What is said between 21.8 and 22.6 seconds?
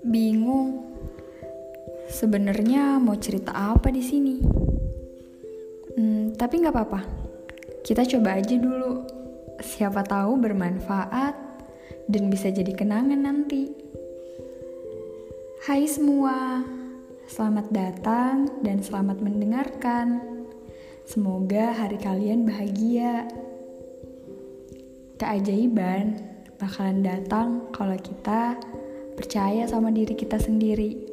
kalian